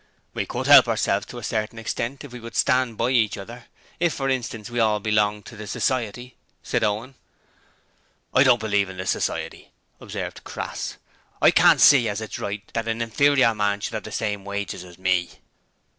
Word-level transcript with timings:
'We 0.33 0.47
could 0.47 0.65
help 0.65 0.87
ourselves 0.87 1.27
to 1.27 1.37
a 1.37 1.43
certain 1.43 1.77
extent 1.77 2.23
if 2.23 2.31
we 2.33 2.39
would 2.39 2.55
stand 2.55 2.97
by 2.97 3.11
each 3.11 3.37
other. 3.37 3.65
If, 3.99 4.15
for 4.15 4.29
instance, 4.31 4.67
we 4.67 4.79
all 4.79 4.99
belonged 4.99 5.45
to 5.45 5.55
the 5.55 5.67
Society,' 5.67 6.33
said 6.63 6.83
Owen. 6.83 7.13
'I 8.33 8.43
don't 8.45 8.59
believe 8.59 8.89
in 8.89 8.97
the 8.97 9.05
Society,' 9.05 9.69
observed 9.99 10.43
Crass. 10.43 10.97
'I 11.39 11.51
can't 11.51 11.81
see 11.81 12.09
as 12.09 12.19
it's 12.19 12.39
right 12.39 12.63
that 12.73 12.87
a 12.87 12.89
inferior 12.89 13.53
man 13.53 13.79
should 13.79 13.93
'ave 13.93 14.05
the 14.05 14.11
same 14.11 14.43
wages 14.43 14.83
as 14.83 14.97
me.' 14.97 15.29